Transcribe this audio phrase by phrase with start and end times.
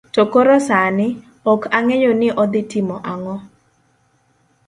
[0.13, 1.07] To koro sani,
[1.51, 3.35] ok ong'eyo ni odhi timo ang'o.